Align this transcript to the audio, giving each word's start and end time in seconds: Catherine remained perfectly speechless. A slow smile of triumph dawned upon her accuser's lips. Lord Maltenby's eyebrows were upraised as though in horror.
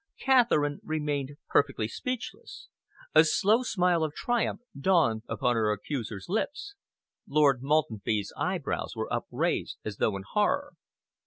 Catherine 0.19 0.79
remained 0.83 1.33
perfectly 1.47 1.87
speechless. 1.87 2.69
A 3.13 3.23
slow 3.23 3.61
smile 3.61 4.03
of 4.03 4.15
triumph 4.15 4.61
dawned 4.75 5.21
upon 5.29 5.55
her 5.55 5.71
accuser's 5.71 6.25
lips. 6.27 6.73
Lord 7.27 7.61
Maltenby's 7.61 8.33
eyebrows 8.35 8.95
were 8.95 9.13
upraised 9.13 9.77
as 9.85 9.97
though 9.97 10.15
in 10.17 10.23
horror. 10.27 10.73